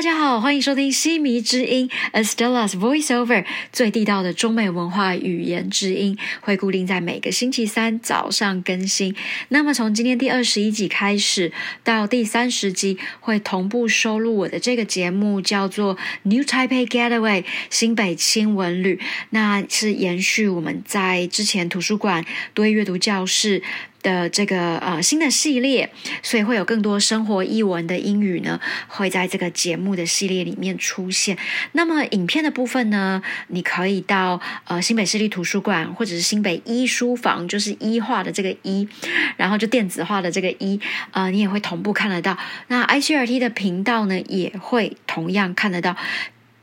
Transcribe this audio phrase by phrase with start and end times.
[0.00, 9.14] 大家好，欢迎收听西迷之音 Estella's Voiceover，最地道的中美文化语言之音，会固定在每个星期三早上更新。
[9.50, 11.52] 那么从今天第二十一集开始
[11.84, 18.98] 到第三十集，会同步收录我的这个节目，叫做 New Taipei Getaway 新北轻文旅，
[19.28, 22.24] 那是延续我们在之前图书馆
[22.54, 23.62] 多阅读教室。
[24.02, 25.92] 的这个呃新的系列，
[26.22, 31.36] 所以会有更多生活译文的英语呢，会在这个节目的系列里面出现。
[31.72, 38.88] 那么影片的部分呢，你可以到呃新北市立图书馆或者是新北一书房，就是一化的这个一，
[39.36, 40.80] 然后就电子化的这个一，
[41.12, 42.36] 呃，你也会同步看得到。
[42.68, 45.96] 那 ICRT 的频道呢，也会同样看得到。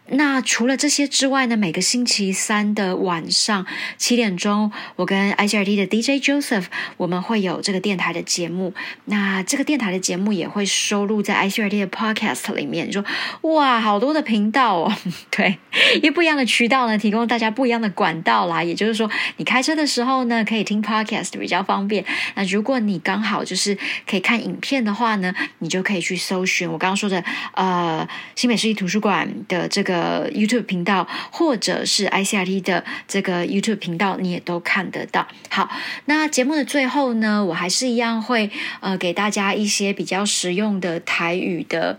[0.09, 1.57] 那除了这些之外呢？
[1.57, 3.65] 每个星期三的晚上
[3.97, 8.73] 七点钟，我跟 ICRT 的 DJ Joseph，我们会有这个电台的节目。
[9.05, 12.87] 那这个电台的节目也会收录在 ICRT 的 Podcast 里面。
[12.87, 13.03] 你说
[13.41, 14.93] 哇，好多的频道哦，
[15.29, 15.57] 对，
[15.95, 18.63] 因为不一样的渠道呢，提供大家不一样的管道啦。
[18.63, 22.05] 也就是说，你开车的时候呢，可以听 Podcast 比较方便。
[22.35, 23.77] 那如果你刚好就是
[24.09, 27.21] 可以看影片的话呢，你就可以去搜寻我刚刚说的
[27.55, 29.96] 呃新北市立图书馆的这个。
[29.97, 35.27] 呃，YouTube 频道或者是 ICRT 的这个 YouTube 频道，你也都看得到。
[35.49, 35.69] 好，
[36.05, 41.97] 那节目的最后呢，我还是一样会呃给大家一些比较实用的台语的。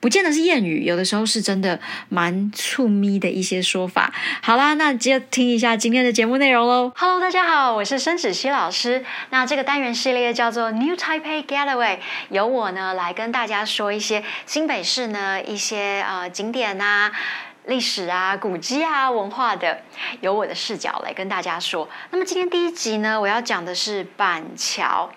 [0.00, 4.12] 不见得是谚语，有的时候是真的蛮触咪的一些说法。
[4.40, 6.92] 好啦，那接着听一下今天的节目内容喽。
[6.94, 9.04] Hello，大家好，我是申子熙老师。
[9.30, 11.98] 那这个单元系列叫做 New Taipei Getaway，
[12.30, 17.10] 由我呢来跟大家说一些新北市呢一些呃景点啊、
[17.66, 19.82] 历史啊、古迹啊、文化的，
[20.20, 21.88] 由我的视角来跟大家说。
[22.12, 25.10] 那么今天第一集呢，我要讲的是板桥。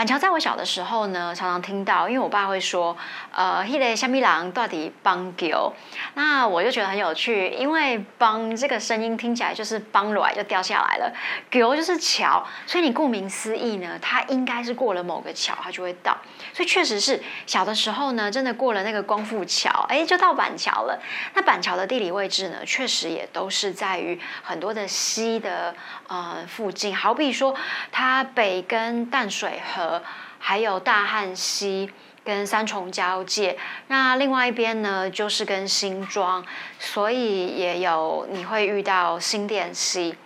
[0.00, 2.96] 板桥在我小的时候呢，常常听到，因为我爸会说，
[3.34, 5.74] 呃，迄个虾米郎到底帮狗，
[6.14, 11.12] 那我就觉得很有趣，因为帮这个声音听起来就是帮来就掉下来了，
[11.52, 16.16] 狗就是桥，所以你顾名思义呢，它应该是过了某个桥，它就会到，
[16.52, 21.00] 所以确实是小的时候呢，真的过了那个光复桥，哎，就到板桥了。
[21.34, 25.74] 那板桥的地理位置呢，确实也都是在于很多的溪的
[26.08, 27.54] 呃附近，好比说
[27.92, 30.02] 它北跟淡水河。
[30.42, 31.90] 还有大汉溪
[32.24, 33.58] 跟三重交界，
[33.88, 36.42] 那另外一边呢就是跟新庄，
[36.78, 40.16] 所以也有你会遇到新店溪。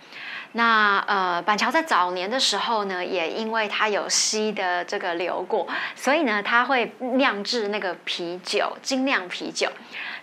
[0.57, 9.69] 那呃板桥在早年的时候呢，也因为它有溪的这个流过，所以呢它会酿制那个啤酒，精酿啤酒。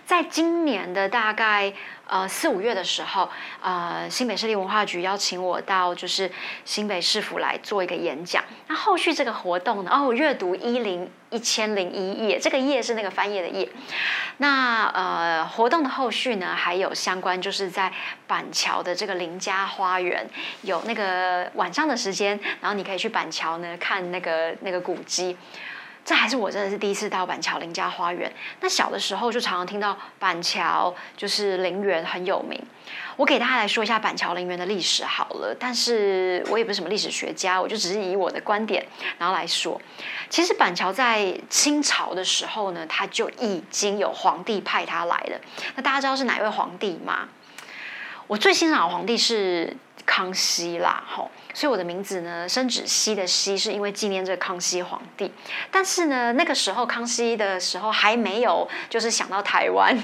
[0.05, 1.73] 在今年的大概。
[2.05, 3.27] 呃，四五月的时候，
[3.61, 6.29] 呃，新北市立文化局邀请我到就是
[6.65, 8.43] 新北市府来做一个演讲。
[8.67, 13.67] 那后续这个活动呢，哦，阅读一零一千零一页，这个页是那个翻页的页。
[14.37, 17.91] 那呃，活动的后续呢，还有相关就是在
[18.27, 20.27] 板桥的这个林家花园
[20.61, 25.35] 有那个晚上的时间，然后你可以去板桥呢看那个那个古迹。
[26.05, 28.31] 这还是我真的是第一次到板桥林家花园。
[28.59, 32.61] 那小的时候就常常听到板桥就是陵园很有名。
[33.15, 38.85] 我给大家来说一下板桥陵园的历史好了，但是我也不是什么历史学家，我就只是以我的观点
[39.17, 39.79] 然后来说。
[40.29, 45.39] 其实板桥在清朝的时候呢，他就已经有皇帝派他来了。
[45.75, 47.29] 那大家知道是哪位皇帝吗？
[48.27, 51.29] 我最欣赏的皇帝是康熙啦，吼。
[51.53, 55.31] 所以我的名字呢，生子熙的熙，是因为纪念这个康熙皇帝。
[55.69, 59.95] 但是呢，那个时候康熙的时候还没有，就是想到台湾，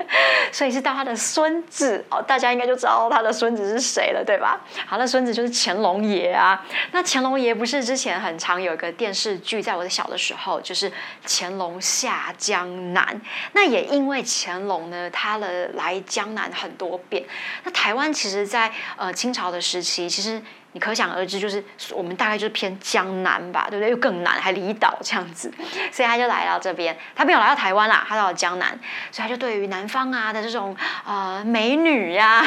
[0.52, 4.60] 所以是到他的孙子哦，大家应该就知道他的孙子是谁了，对吧？
[4.86, 6.62] 好，那孙子就是乾隆爷啊。
[6.92, 10.92] 那乾隆爷不是之前很常有一个电视剧，在我的小的时候，就是
[11.26, 13.18] 乾隆下江南。
[13.52, 17.24] 那也因为乾隆呢，他的来江南很多遍。
[17.64, 20.42] 那台湾其实，在呃清朝的时期，其实。
[20.72, 23.90] 你可想而知，就是我们大概就是偏江南吧，对不对？
[23.90, 25.52] 又更南，还离岛这样子，
[25.90, 26.96] 所以他就来到这边。
[27.14, 28.78] 他没有来到台湾啦，他到了江南，
[29.10, 30.76] 所以他就对于南方啊的这种
[31.06, 32.44] 呃美女呀，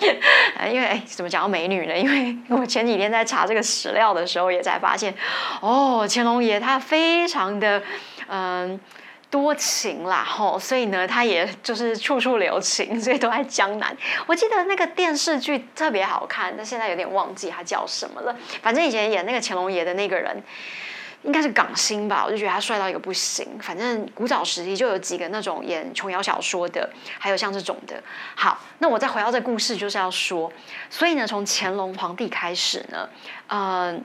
[0.72, 1.96] 因为怎么讲到美女呢？
[1.96, 5.14] 因为我前几天在查这个史料的时候，也才发现，
[5.60, 7.82] 哦，乾隆爷他非常的
[8.28, 8.80] 嗯。
[9.32, 13.96] 多情啦，吼，所以呢，他也就是处处留情，所以都在江南。
[14.28, 18.36] 我记得那个电视剧特别好看，但现在有点忘记他叫什么了。
[18.60, 20.36] 反正以前演那个乾隆爷的那个人，
[21.22, 23.58] 应该是港星吧，我就觉得他帅到一个不行。
[23.58, 26.86] 反正古早时期就有几个那种演琼瑶小说的，
[27.18, 28.02] 还有像这种的。
[28.34, 30.52] 好，那我再回到这故事，就是要说，
[30.90, 33.08] 所以呢，从乾隆皇帝开始呢，
[33.46, 33.98] 呃，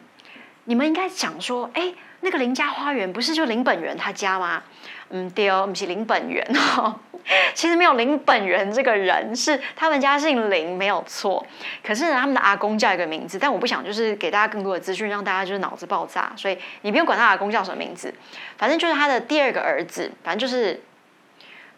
[0.63, 1.93] 你们应该讲说，哎。
[2.21, 4.63] 那个林家花园不是就林本源他家吗？
[5.09, 6.99] 嗯，对哦，不是林本源哦。
[7.53, 11.45] 其实没有林本源这个人，是他们家姓林，没有错。
[11.83, 18.13] 可是，他们的阿公叫一个名字，但我不想就是给大家更多的资讯，让大家就是脑子爆炸，所以你不用管他阿公叫什么名字，
[18.57, 20.81] 反正就是他的第二个儿子，反正就是。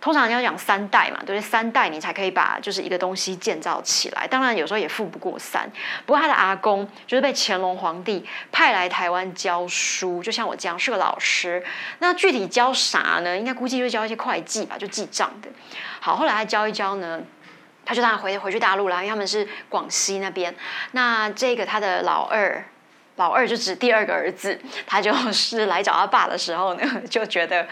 [0.02, 1.42] 通常要讲三代嘛，对不对？
[1.42, 4.26] 三代你才可以把就是一个东西建造起来。
[4.26, 5.70] 当然有时候也富不过三。
[6.06, 11.62] 不过他的阿公就是被乾隆皇帝派来台湾教书，就像我这样是个老师。
[12.00, 13.38] 那具体教啥呢？
[13.38, 15.50] 应该估计就教一些会计吧，就记账的。
[16.00, 17.20] 好，后来他教一教呢，
[17.84, 20.56] 他就当然回回去大陆了，因为他们是广西那边。
[20.94, 22.64] 那这个他的老二，
[23.18, 24.58] 老二就指第二个儿子，
[24.88, 27.68] 他就是来找他爸的时候呢， 就觉得。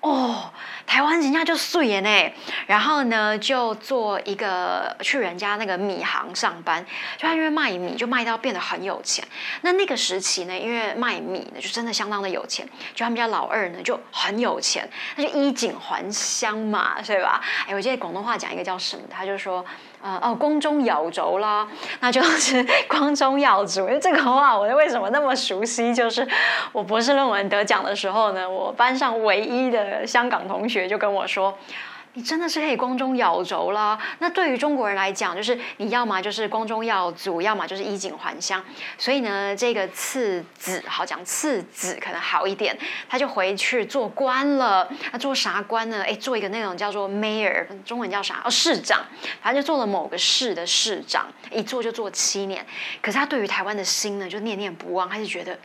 [0.00, 0.48] 哦，
[0.86, 2.32] 台湾人家就素颜呢，
[2.68, 6.84] 然后呢就做一个去人家那个米行上班，
[7.16, 9.24] 就他因为卖米就卖到变得很有钱。
[9.62, 12.64] 那那个时期呢，因为卖米呢就真的相当的有钱，
[12.94, 17.40] 就他们家老二呢就很有钱，他就衣锦还乡嘛，是吧？
[17.66, 19.64] 哎，我记得广东话讲一个叫什么，他就说。
[20.00, 21.66] 呃哦，光中耀族啦，
[21.98, 23.80] 那就是光中耀族。
[23.80, 25.92] 因为这个话，我为什么那么熟悉？
[25.92, 26.24] 就是
[26.70, 31.56] 我博士论文得奖的时候呢，我班上唯一的香港同学就跟我说。
[32.14, 33.96] 你真的是可以光宗耀祖啦。
[34.18, 38.64] 那对于中国人来讲，就是你要么就是光宗耀祖，要么就是衣锦还乡。
[38.96, 42.76] 所以呢，这个次子好讲，次子可能好一点，
[43.08, 44.90] 他就回去做官了。
[45.12, 46.02] 那做啥官呢？
[46.02, 48.40] 哎，做一个那种叫做 mayor，中文叫啥？
[48.42, 49.04] 哦，市长。
[49.40, 52.66] 反正就做了某个市的市长，一做就做七年。
[53.00, 55.56] 可是他对于台湾的心呢，就念念不忘，他就觉得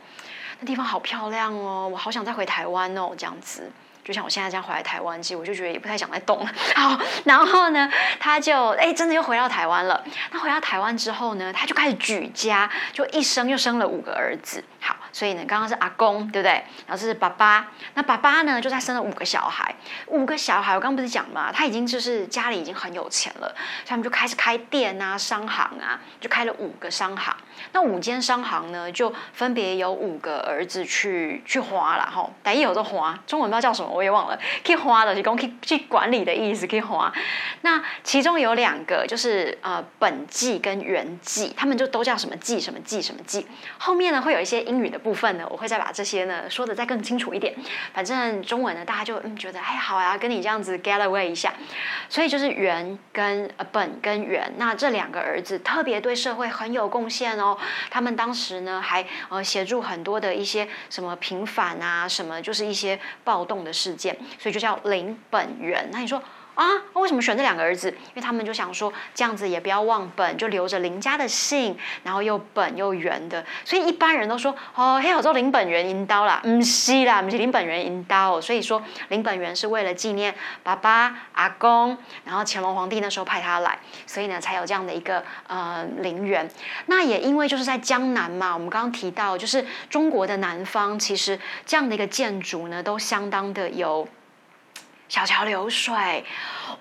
[0.60, 3.68] 那地方好漂亮哦，我好想再回台湾哦，这样子。
[4.04, 6.52] 就像我现在这样回来台湾，其实我就觉得也不太想再动了。
[6.76, 7.90] 好，然后呢，
[8.20, 10.04] 他就哎，真的又回到台湾了。
[10.30, 14.62] 那回到台湾之后呢，他就开始举家，就一生又生了五个儿子。
[14.78, 16.50] 好，所以呢，刚刚是阿公，对不对？
[16.88, 19.72] 然后是爸爸，那爸爸呢，就在生了五个小孩。
[20.08, 27.32] 五个小孩，我刚刚不是讲嘛，他已经就是家里已经很有钱了，所以他们就开始开店啊、商行啊，就开了五个商行。
[27.70, 32.28] 那五间商行呢，就分别有五个儿子去去花了哈。
[32.42, 34.36] 但一有这花，中文不知道叫什么，我也忘了。
[34.66, 37.12] 可以花的，提供可以去管理的意思，可以花。
[37.60, 43.46] 那其中有两个就是呃本纪跟原纪，他们就都叫什么纪什么纪什么纪。
[43.78, 47.54] 后面呢会有一些英语的部分呢，我会再把这些呢说的再更清楚一点。
[47.92, 51.52] 反正中文呢，大家就嗯觉得哎好呀，跟你这样子 get away 一下。
[52.08, 57.56] 所以就是元跟呃本跟元，那这两个儿子特别对社会很有贡献哦。
[57.90, 65.88] 他们当时呢还呃协助很多的一些什么平反啊，什么就是一些暴动的事件，所以就叫林本元。
[65.92, 66.22] 那你说？
[66.54, 67.90] 啊，为什么选这两个儿子？
[67.90, 73.44] 因为他们就想说，这样子也不要忘本，就留着林家的姓，然后又本又圆的。
[73.64, 78.40] 所以一般人都说，哦，黑好州林本源银刀啦，嗯是啦，唔是林本源银刀。
[78.40, 86.48] 所以说林本源是为了纪念爸爸、阿公，然后乾隆皇帝那时候派他来，所以呢才有这样的一个呃陵园。
[86.86, 94.06] 那也因为就是在江南嘛，我们刚刚提到，就是中国的南方，其实这样的一个建筑呢，都相当的有。
[95.08, 96.24] 小桥流水，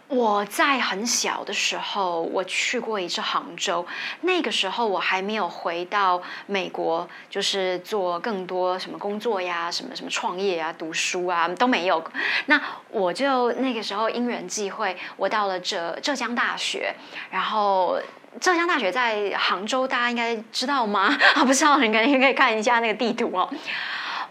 [0.08, 3.86] 我在很小的时候，我去过一次杭州。
[4.22, 12.04] 那个时候我还没有回到美国，就是做更多什么工作呀，什么什么创业啊、读书啊都没有。
[12.46, 12.60] 那
[12.90, 16.96] 我就那个时候因缘际会，我到了浙浙江大学。
[17.30, 18.00] 然后
[18.40, 21.16] 浙江大学在杭州，大家应该知道吗？
[21.36, 23.48] 啊，不知道，你可以可以看一下那个地图哦。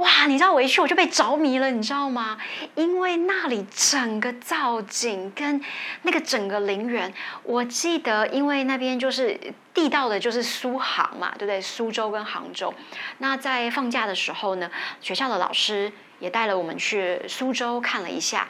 [0.02, 2.36] 哇，你知道我一去我就被着迷了，你知道吗？
[2.74, 5.62] 因为那里整个造景跟
[6.02, 9.38] 那个整个陵园，我记得，因为那边就是
[9.72, 11.60] 地道的，就是苏杭嘛，对不对？
[11.60, 12.74] 苏州跟杭州。
[13.18, 14.68] 那在放假的时候呢，
[15.00, 18.48] 学校的老师也带了我们去苏州看了一下，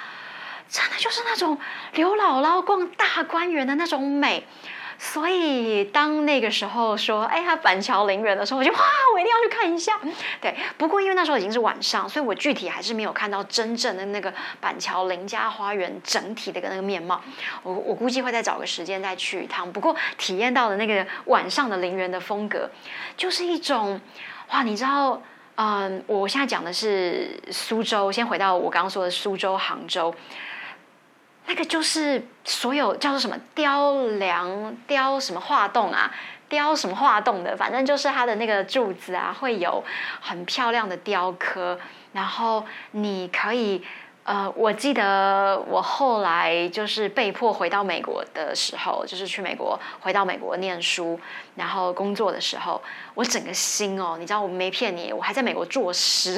[0.70, 1.58] 真的就是那种
[1.92, 4.46] 刘姥姥逛大观园的那种美。
[4.98, 8.78] 所以当那个时候说，哎呀，板桥陵园的时候，我就哇，
[9.14, 9.98] 我一定要去看一下。
[10.40, 17.20] 对，不过因为那时候已经是晚上，所以我具体还是没有看到真正的那个板桥林家花园整体的那个面貌。
[17.62, 19.70] 我我估计会再找个时间再去一趟。
[19.72, 22.70] 不过体验到的那个晚上的陵园的风格，
[23.16, 24.00] 就是一种
[24.50, 25.20] 哇，你知道，
[25.56, 30.14] 嗯，我现在讲的是苏州，先回到我刚刚说的苏州、杭州。
[31.46, 36.10] 那个就是所有叫做什么雕梁雕什么画栋啊，
[36.48, 39.82] 雕什么画栋的，反正就是它的那个柱子啊，会有
[40.20, 41.78] 很漂亮的雕刻，
[42.12, 43.82] 然后你可以
[44.24, 51.18] 呃，我记得我后来就是被迫回到美国的时候，就是去美国回到美国念书，
[51.56, 52.80] 然后工作的时候，
[53.14, 56.36] 我整个心哦，你知道我没骗你，我还在美国作诗。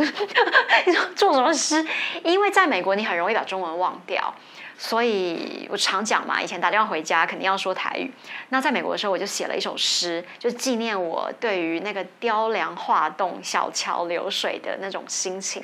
[0.87, 1.87] 你说做什么诗？
[2.25, 4.35] 因为在美国你很容易把中文忘掉，
[4.77, 8.13] 所以我常讲嘛，以前打电话回家肯定要说台语。
[8.49, 15.63] 那在美国的时候，我就写了一首诗，就纪念我对于那个雕梁画栋、小桥流水的那种心情。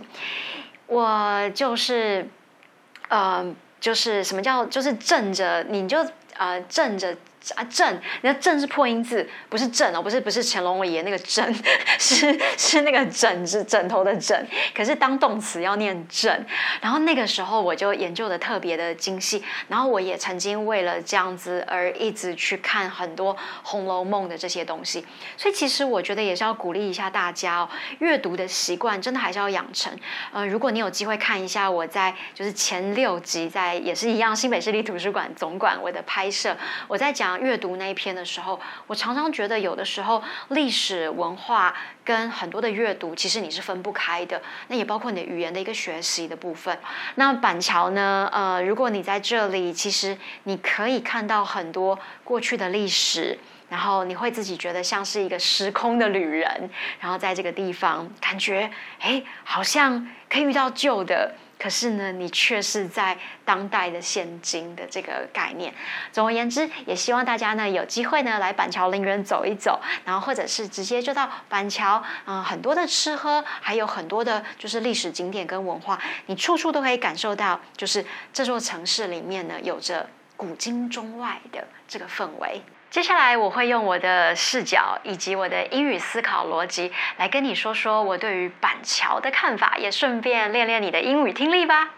[0.87, 2.29] 我就是，
[3.09, 7.17] 呃，就是什么叫就是正着，你就呃正着。
[7.55, 11.53] 啊，正，那正是破音字，不是正哦，不是不是乾隆爷那个正，
[11.99, 14.47] 是是那个枕是枕头的枕。
[14.75, 16.47] 可是当动词要念枕，
[16.83, 25.07] 然后那个时候我就研究的特别的精细，然后我也曾经为了这样子而一直去看很多《红楼梦》的这些东西。
[25.39, 27.69] 所以其实我觉得也是要鼓励一下大家哦，
[28.01, 29.91] 阅读的习惯真的还是要养成。
[30.31, 36.55] 呃，如果你有机会看一下我在就是前六集在也是一样新北市立图书馆总馆我的拍摄，
[36.87, 37.30] 我在讲。
[37.39, 44.41] 阅读那一篇的时候，我常常觉得有的时候历史文化跟很多的阅读，其实你是分不开的。
[44.69, 46.79] 那也包括你的语言的一个学习的部分。
[47.17, 48.29] 那板桥呢？
[48.33, 56.71] 呃，如果你在这里，其实你可以看到很多过去的历史，然后你会自己觉得像是一个时空的旅人，
[57.01, 58.71] 然后在这个地方感觉，
[59.01, 61.35] 哎，好像可以遇到旧的。
[61.61, 65.73] 可是呢，你却是在当代的现今的这个概念。
[66.11, 78.03] 总而言之，也希望大家呢有机会呢来板桥林园走一走，然后或者是直接就到板桥，嗯，很多的吃喝，还有很多的就是历史景点跟文化，你处处都可以感受到，就是
[78.33, 82.63] 这座城市里面呢有着古今中外的这个氛围。
[82.91, 91.91] 接下来我会用我的视角以及我的英语思考逻辑来跟你说说我对于板桥的看法，也顺便练练你的英语听力吧。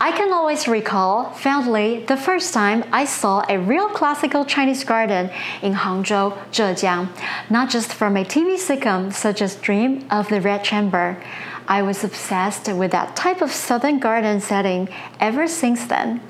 [0.00, 5.28] I can always recall fondly the first time I saw a real classical Chinese garden
[5.60, 7.08] in Hangzhou, Zhejiang,
[7.50, 11.20] not just from a TV sitcom such as Dream of the Red Chamber.
[11.66, 14.88] I was obsessed with that type of southern garden setting
[15.18, 16.20] ever since then.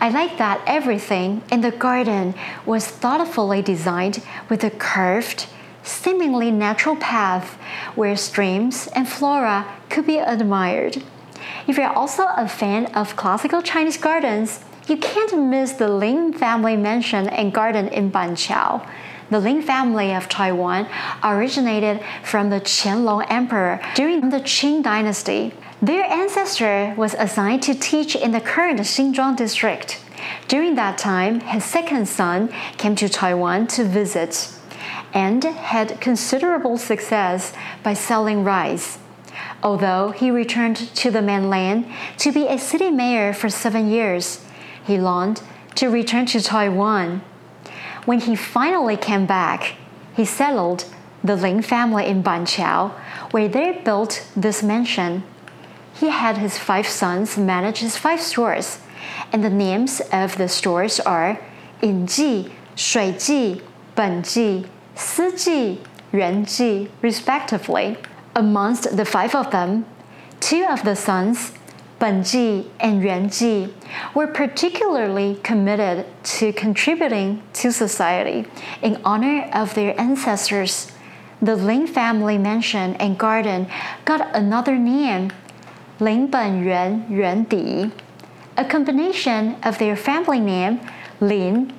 [0.00, 5.46] I like that everything in the garden was thoughtfully designed with a curved,
[5.82, 7.58] seemingly natural path
[7.96, 11.02] where streams and flora could be admired.
[11.66, 16.76] If you're also a fan of classical Chinese gardens, you can't miss the Lin family
[16.76, 18.86] mansion and garden in Banqiao.
[19.30, 20.88] The Lin family of Taiwan
[21.24, 25.54] originated from the Qianlong Emperor during the Qing dynasty.
[25.80, 30.00] Their ancestor was assigned to teach in the current Xinzhuang district.
[30.48, 34.52] During that time, his second son came to Taiwan to visit
[35.14, 38.98] and had considerable success by selling rice.
[39.62, 41.86] Although he returned to the mainland
[42.18, 44.44] to be a city mayor for seven years,
[44.84, 45.42] he longed
[45.76, 47.22] to return to Taiwan
[48.04, 49.74] when he finally came back,
[50.14, 50.84] he settled
[51.22, 52.90] the Ling family in Banqiao,
[53.30, 55.22] where they built this mansion.
[55.94, 58.80] He had his five sons manage his five stores,
[59.32, 61.38] and the names of the stores are
[61.80, 63.62] Yinji, Shuiji,
[63.96, 64.66] Benji,
[64.96, 65.78] Siji,
[66.12, 67.96] Yuanji, respectively.
[68.34, 69.84] Amongst the five of them,
[70.40, 71.52] two of the sons
[72.02, 73.72] Benji and Yuanji
[74.12, 78.44] were particularly committed to contributing to society
[78.82, 80.90] in honor of their ancestors.
[81.40, 83.68] The Ling family mansion and garden
[84.04, 85.30] got another name,
[86.00, 87.92] Ling Ben Yuan Yuan Di,
[88.56, 90.80] a combination of their family name,
[91.20, 91.72] Lin,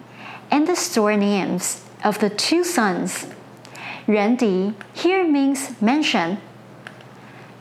[0.50, 3.28] and the store names of the two sons.
[4.06, 6.38] Yuan Di here means mention.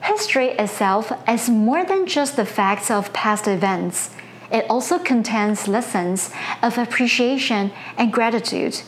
[0.03, 4.11] History itself is more than just the facts of past events.
[4.51, 6.31] It also contains lessons
[6.61, 8.83] of appreciation and gratitude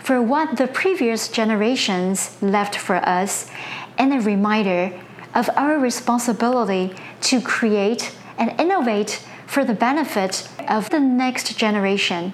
[0.00, 3.50] for what the previous generations left for us
[3.96, 4.92] and a reminder
[5.34, 12.32] of our responsibility to create and innovate for the benefit of the next generation.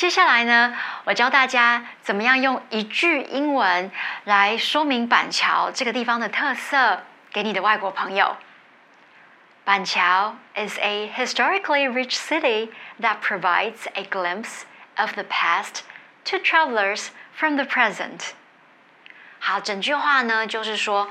[0.00, 3.90] 接下来呢，我教大家怎么样用一句英文
[4.24, 8.34] 来说明板桥这个地方的特色给你的外国朋友。
[9.62, 14.62] 板桥 is a historically rich city that provides a glimpse
[14.96, 15.82] of the past
[16.24, 18.30] to travelers from the present。
[19.38, 21.10] 好，整句话呢就是说，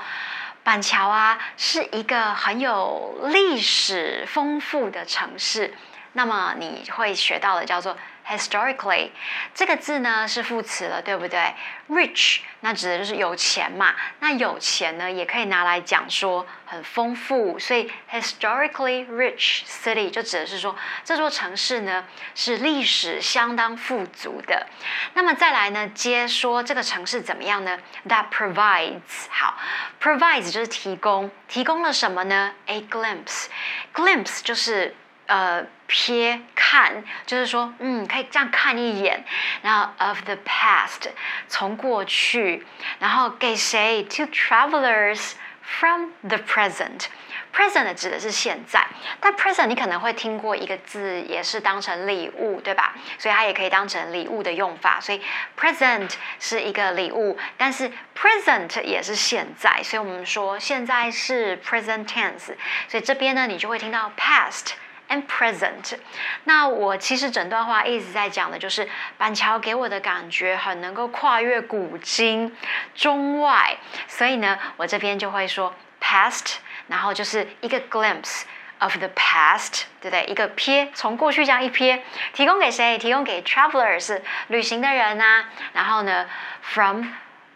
[0.64, 5.76] 板桥啊是一个很有历史丰富的城市。
[6.14, 7.96] 那么你会学到的叫做。
[8.30, 9.10] Historically
[9.52, 11.52] 这个字呢是副词了，对不对
[11.88, 13.94] ？rich 那指的就是有钱嘛。
[14.20, 24.66] 那有钱呢也可以拿来讲说很丰富，所以 historically rich city 就指的是说这座城市呢是历史相当富足的。
[25.14, 29.58] 那么再来呢接说这个城市怎么样呢？That provides 好
[30.00, 34.94] ，provides 就是提供，提供了什么呢？A glimpse，glimpse 就是。
[35.30, 39.24] 呃，瞥看就是说，嗯，可以这样看一眼。
[39.62, 41.08] 然后，of the past，
[41.46, 42.66] 从过去，
[42.98, 47.06] 然后给谁？To travelers from the present。
[47.54, 48.84] present 指的是现在，
[49.20, 52.94] 但 present 你可能会听过一个字，也是当成礼物，对吧？
[53.16, 54.98] 所以它也可以当成礼物的用法。
[55.00, 55.22] 所以
[55.56, 56.10] present
[56.40, 62.56] 是一个礼物，但是 present 也是现在，所以我们说现在是 present tense。
[62.88, 64.72] 所以这边呢，你就会听到 past。
[65.10, 65.98] And present，
[66.44, 68.88] 那我其实整段话一直在讲的就是
[69.18, 72.56] 板桥给我的感觉很能够跨越古今
[72.94, 73.76] 中外，
[74.06, 76.54] 所以呢，我这边就会说 past，
[76.86, 78.42] 然后就是一个 glimpse
[78.78, 80.24] of the past，对不对？
[80.26, 82.00] 一个瞥，从过去这样一瞥，
[82.32, 82.96] 提供给谁？
[82.96, 85.46] 提供给 travelers，旅行的人啊。
[85.72, 86.26] 然后呢
[86.62, 87.04] ，from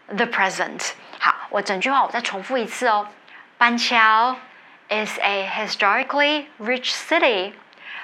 [0.07, 3.07] the present，好，我整句话我再重复一次哦，
[3.57, 4.35] 板桥。
[4.88, 7.54] is a historically rich city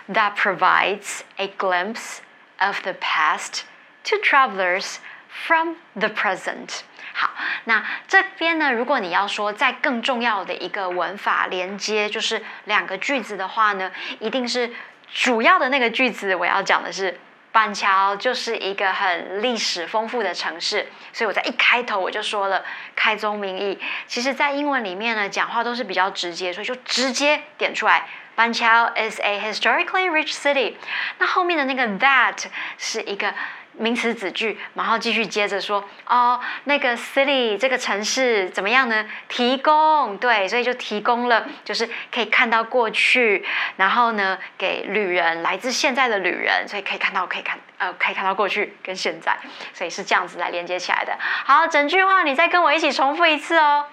[0.08, 2.20] that provides a glimpse
[2.58, 3.64] of the past
[4.04, 6.82] to travelers from the present.
[7.12, 7.30] 好，
[7.64, 14.70] 那这边呢，如果你要说在更重要的一个文法连接，就是两个句子的话呢，一定是
[15.12, 16.34] 主要的那个句子。
[16.36, 17.18] 我要讲的是
[17.51, 22.63] 板桥就是一个很历史丰富的城市，所以我在一开头我就说了
[22.95, 23.79] 开宗明义。
[24.07, 30.75] 其实，在英文里面呢，讲话都是比较直接，所以就直接点出来，板桥 is a historically rich city。
[31.17, 32.45] 那后面的那个 that
[32.77, 33.33] 是一个。
[33.73, 39.05] 名词子句，然后继续接着说哦，那个 city 这个城市怎么样呢？
[39.27, 43.45] 提供对，所以就提供了，就是可以看到过去，
[43.77, 49.37] 然后呢，给旅人来自现在的旅人，所以可以看到，可以看呃，可以看到过去跟现在，
[49.73, 51.17] 所以是这样子来连接起来的。
[51.19, 53.87] 好，整句话你再跟我一起重复一次哦。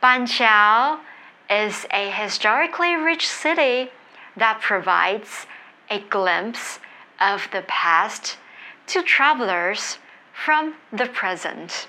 [0.00, 1.00] 板桥
[1.48, 3.88] is a historically rich city
[4.38, 5.42] that provides
[5.88, 6.76] a glimpse
[7.18, 8.34] of the past.
[8.88, 9.96] To travelers
[10.32, 11.84] from the present。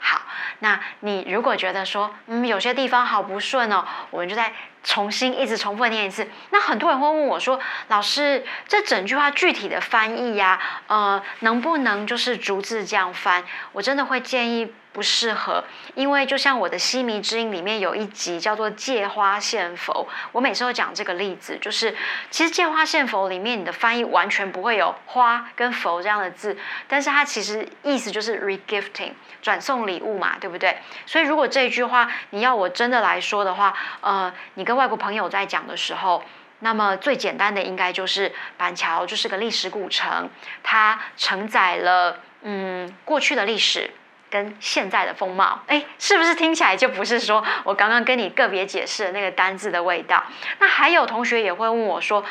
[0.00, 0.22] 好，
[0.58, 6.26] 那你如果觉得说，嗯，有些地方好不顺哦，我们就在重新一直重复念一次。
[6.50, 13.44] 那很多人会问我说，老师，这整句话具体的翻译呀，呃，能不能就是逐字这样翻？
[13.72, 14.72] 我真的会建议。
[14.92, 15.62] 不适合，
[15.94, 21.94] 因为就像我的《西迷之音》里面有一集叫做“借花献佛”，我每次都讲这个例子，就是
[22.28, 30.76] 其实“借花献佛”里面你的翻译完全不会有“花”跟“佛”这样的字，但是它其实意思就是 regifting，转送礼物嘛，对不对？
[31.06, 36.22] 所以如果这句话你要我真的来说的话，呃，你跟外国朋友在讲的时候，
[36.60, 40.30] 那么最简单的应该就是板桥就是个历史古城，
[40.62, 43.90] 它承载了嗯过去的历史。
[44.30, 50.22] 跟现在的风貌，哎，是不是听起来就不是说我刚刚跟你个别解释的那个单字的味道？
[50.60, 52.24] 那还有同学也会问我说，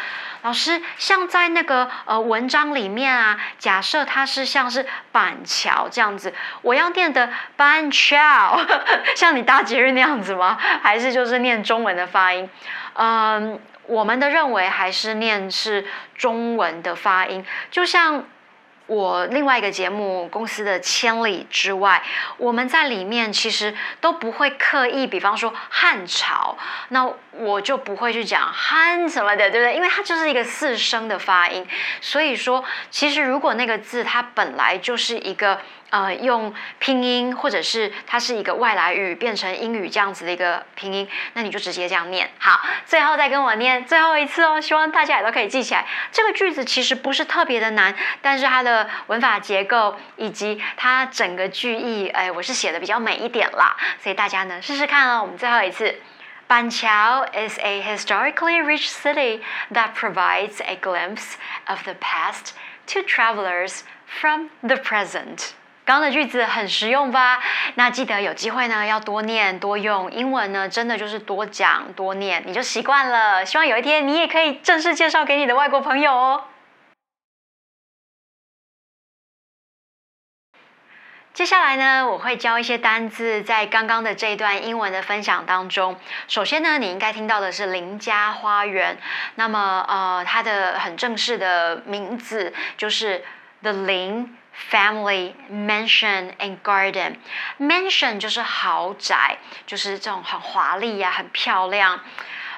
[0.43, 8.57] 老师，像在那个呃文章里面啊，假设它是像是板桥这样子，我要念的板桥，
[9.17, 10.57] 像你大节日那样子吗？
[10.81, 12.49] 还是就是念中文的发音？
[12.93, 15.85] 嗯，我们的认为还是念是
[16.15, 18.23] 中文的发音，就像。
[18.89, 22.02] 我另外一个节目公司的千里之外，
[22.38, 27.08] 我们在里面其实都不会刻意，比方说汉朝，那
[27.39, 29.75] 我就不会去讲汉什么的，对不对？
[29.75, 31.65] 因为它就是一个四声的发音，
[32.02, 35.60] 所以说其实如果那个字它本来就是一个。
[35.91, 42.30] 呃，用拼音或者是它是一个外来语变成英语这样子的一个拼音，那你就直接这样念。
[42.38, 45.84] 好，最后再跟我念最后一次哦，希望大家也都可以记起来。
[46.12, 55.23] 这个句子其实不是特别的难，但是它的文法结构以及它整个句意，哎，我是写的比较美一点啦，所以大家呢试试看哦。
[55.23, 55.99] 我们最后一次，
[56.49, 59.39] 板桥 is a historically rich city
[59.71, 61.35] that provides a glimpse
[61.67, 62.53] of the past
[62.88, 65.51] to travelers from the present.
[65.85, 67.39] 刚刚的句子很实用吧？
[67.75, 70.12] 那记得有机会呢，要多念多用。
[70.12, 73.45] 英文呢，真的就是多讲多念，你就习惯了。
[73.45, 76.43] 希望有一天你也可以正式介绍给你的外国朋友哦。
[81.39, 85.97] 接下来呢，我会教一些单字，在刚刚的这一段英文的分享当中。
[86.28, 88.97] 首先呢，你应该听到的是邻家花园。
[89.36, 93.23] 那么，呃，它的很正式的名字就是
[93.62, 94.36] the 陵
[94.69, 97.15] family mansion and garden
[97.58, 102.02] mansion 就是豪宅，就是这种很华丽呀、很漂亮。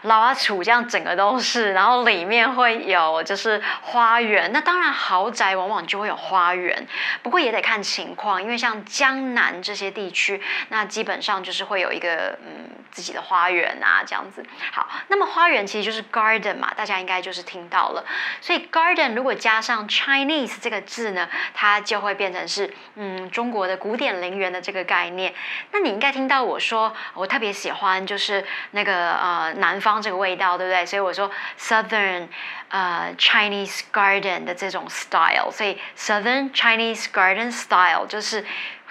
[0.04, 4.52] 老阿楚这样整个都是，然后里面会有就是花园。
[4.52, 6.88] 那当然豪宅往往就会有花园，
[7.22, 14.44] 不过也得看情况，因为像江南这些地区，那基本上就是会有一个嗯自己的花园啊这样子。
[14.72, 18.04] 好，那么花园其实就是 garden 嘛，大家应该就是听到了。
[18.42, 25.34] 所以 garden 如果加上 Chinese 这个字呢，它就会变成是嗯中国的古典陵园的这个概念。
[25.72, 30.02] 那你应该听到我说，我特别喜欢就是那个呃南方。
[30.02, 30.84] 这个味道，对不对？
[30.84, 32.28] 所以我说 Southern
[32.70, 38.44] 呃 Chinese Garden 的这种 style，所以 Southern Chinese Garden style 就是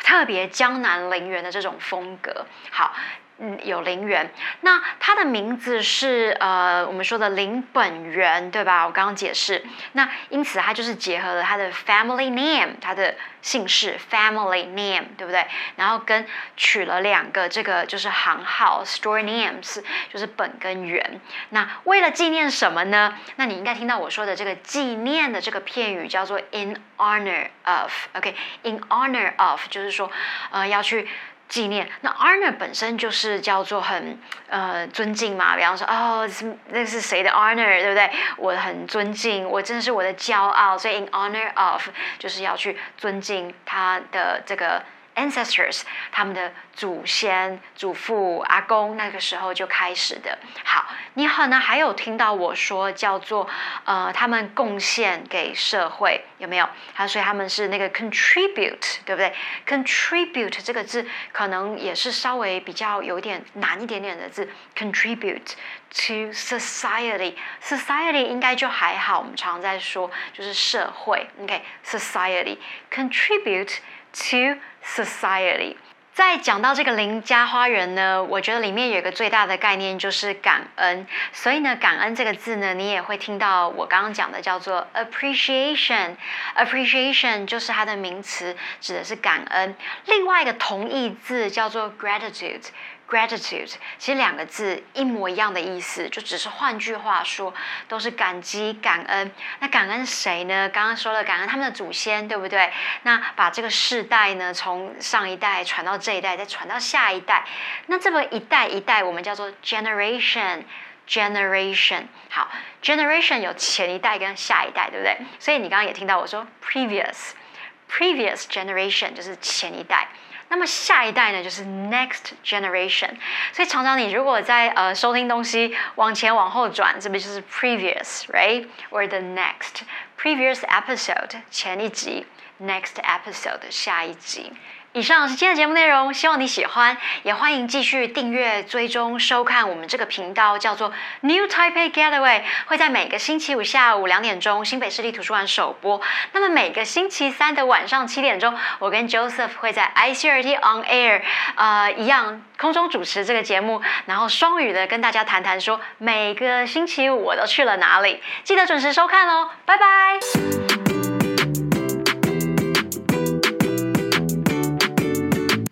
[0.04, 2.46] 特别江南陵园的这种风格。
[2.70, 2.94] 好。
[3.42, 8.84] 嗯，有陵园，那它的名字是呃，我们说的林本源，对吧？
[8.86, 15.46] 我刚刚解释，那因此它就是结合了它的 family name，它的姓氏 family name，对不对？
[15.76, 21.18] 然后跟取了两个这个就是行号 store names，就是本跟源。
[21.48, 23.16] 那为了纪念什么呢？
[23.36, 30.12] 那你应该听到我说的这个纪念的这个片语叫做 in honor of，OK，in honor of 就是说
[30.50, 31.08] 呃要去。
[31.50, 36.26] 纪念那 honor 本身就是叫做很呃尊敬嘛，比方说哦，
[36.68, 38.10] 那是谁的 honor，对不对？
[38.38, 44.82] 我很尊敬，我真的是我的骄傲，所以 in honor of 就是要去尊敬他的这个。
[45.20, 50.38] ancestors，他们的祖先、祖父、阿公，那个时候就开始的。
[50.64, 53.48] 好，你可能还有听到我说叫做
[53.84, 56.68] 呃，他们贡献给社会，有没有？
[56.94, 59.32] 他所以他们是那个 contribute，对不对
[59.66, 65.52] ？contribute 这个字可能也是稍微比较有点难一点点的字，contribute
[65.90, 67.34] to society。
[67.62, 71.28] society 应该就还好，我们常在说就是社会。
[71.42, 72.58] OK，society
[72.90, 73.78] contribute
[74.12, 75.76] to Society，
[76.12, 81.06] 在讲到这个邻家花园呢，我觉得里面有一个最大的概念就是感恩。
[81.32, 86.16] 所以呢，感恩这个字呢，你也会听到我刚刚讲的叫做 appreciation。
[86.56, 89.74] appreciation 就是它的名词，指的是感恩。
[90.06, 92.64] 另外一个同义字叫做 gratitude。
[93.10, 97.52] Gratitude 其实两个字一模一样的意思，就只是换句话说，
[97.88, 99.32] 都是感激、感恩。
[99.58, 100.68] 那感恩谁呢？
[100.68, 102.72] 刚刚说了感恩他们的祖先，对不对？
[103.02, 107.44] 那把这个世代呢，从上一代传到这一代，再传到下一代。
[107.86, 112.04] 那这么一代一代，我们叫做 generation，generation。
[112.28, 112.48] 好
[112.80, 115.16] ，generation 有前一代跟下一代，对不对？
[115.40, 120.06] 所以你刚刚也听到我说 previous，previous generation 就是前一代。
[120.49, 123.09] 那么下一代呢，就是 next generation。
[123.51, 129.81] 所以常常你如果在呃收听东西往前往后转，这边就是 previous，right？or the next
[130.19, 132.25] previous episode 前一集，
[132.61, 134.53] next episode 下一集。
[134.92, 146.00] 以上是今天的节目内容，希望你喜欢，也欢迎继续订阅、追踪、收看我们这个频道，叫做 New Taipei Getaway，会在每个星期五下午两点钟新北市立图书馆首播。
[146.32, 151.22] 那么每个星期三的晚上七点钟，我跟 Joseph 会在 ICRT On Air，
[151.54, 160.69] 呃，一样空中主持这个节目，然后双语的跟大家谈谈说每个星期五我都去了哪里，记得准时收看哦，拜拜。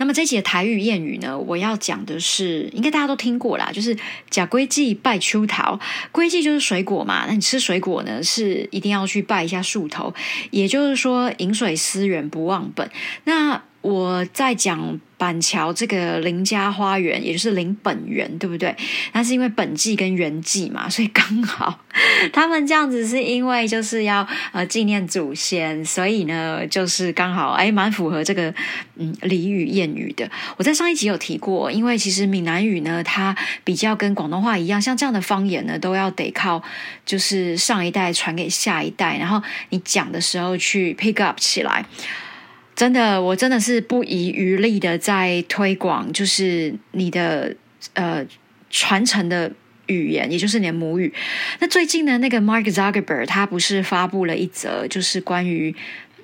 [0.08, 3.94] 么这节台语谚语呢，我要讲的是，应该大家都听过啦，就是
[4.30, 5.78] “假龟记拜秋桃”。
[6.10, 10.14] 龟记就是水果嘛，那你吃水果呢，是一定要去拜一下树头，
[10.50, 12.90] 也就是说饮水思源，不忘本。
[13.24, 15.00] 那我在讲。
[15.18, 18.72] 板桥这个林家花园，也就是林本源，对不对？
[19.12, 21.80] 那是因为本纪跟原纪嘛，所以刚好
[22.32, 28.54] 他们这样子是因为就是要呃纪念祖先，所以呢就是刚好哎蛮符合这个
[28.94, 30.30] 嗯俚语谚语的。
[30.56, 36.62] 我在上一集有提过，因为其实闽南语呢，它比较跟广东话一样，像这样的方言呢，都要得靠
[37.04, 41.84] 就是上一代传给下一代，然后你讲的时候去 pick up 起来。
[42.78, 47.52] 真的，我真的是不遗余力的在推广，就是你的
[47.94, 48.24] 呃
[48.70, 49.50] 传承的
[49.86, 51.12] 语言，也就是你的母语。
[51.58, 55.74] 那最近呢，那个 Mark Zuckerberg 他不是发布了一则，就是关于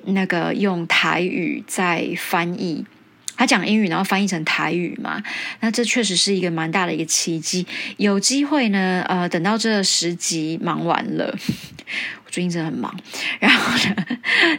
[0.04, 2.86] 那个用台语在翻译，
[3.36, 5.20] 他讲英语然后翻译成台语嘛？
[5.58, 7.66] 那这确实是一个蛮大的一个奇迹。
[7.96, 11.36] 有机会呢，呃，等到这十集忙完了。
[12.34, 12.92] 最近真的很忙，
[13.38, 13.94] 然后呢，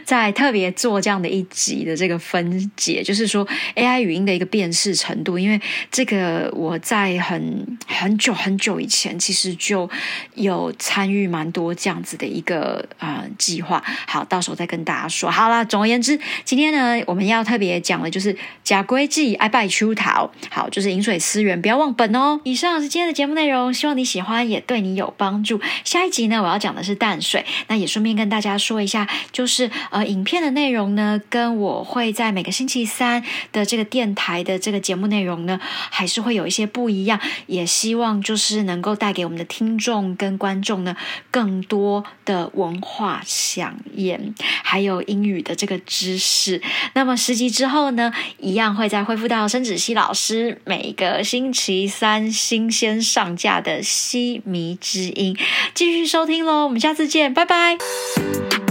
[0.02, 5.60] 在特别做这样的一集的这个分解，就是说 AI 语音的一个辨识程度，因为
[5.90, 9.90] 这个我在很很久很久以前其实就
[10.36, 15.30] 有参与蛮多这样子的一个呃计划，好，到时候再跟大家说。
[15.30, 18.34] 好了，总而言之，今天呢我们要特别讲的就是
[18.64, 22.40] 假规矩爱拜秋桃，好，就是饮水思源，不要忘本哦。
[22.44, 25.60] 以上是今天的节目内容，希望你喜欢，也对你有帮助。
[25.84, 37.20] 下一集呢，我要讲的是淡水，那也顺便跟大家说一下，就是呃，影片的内容呢，跟我会在每个星期三的这个电台的这个节目内容呢，还是会有一些不一样。
[37.46, 40.96] 也希望就是能够带给我们的听众跟观众呢，
[41.30, 46.60] 更多的文化飨宴，还有英语的这个知识。
[46.94, 55.34] 那么十集之后呢，一样会再恢复到申子熙老师每个星期三新鲜上架的《西迷之音》。
[55.74, 57.55] 继续收听喽，我们下次见，拜拜。
[57.56, 58.65] Bye.